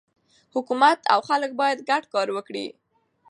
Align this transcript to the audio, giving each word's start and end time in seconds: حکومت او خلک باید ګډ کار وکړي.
حکومت 0.55 0.99
او 1.13 1.19
خلک 1.27 1.51
باید 1.61 1.79
ګډ 1.89 2.03
کار 2.13 2.27
وکړي. 2.33 2.67